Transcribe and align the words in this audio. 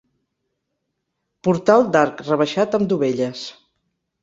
Portal 1.49 1.85
d'arc 1.97 2.25
rebaixat 2.31 2.81
amb 2.81 2.91
dovelles. 2.95 3.47